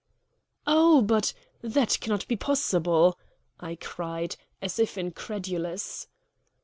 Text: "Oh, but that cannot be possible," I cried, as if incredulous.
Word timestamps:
"Oh, 0.65 1.03
but 1.03 1.31
that 1.61 1.99
cannot 2.01 2.27
be 2.27 2.35
possible," 2.35 3.19
I 3.59 3.75
cried, 3.75 4.35
as 4.59 4.79
if 4.79 4.97
incredulous. 4.97 6.07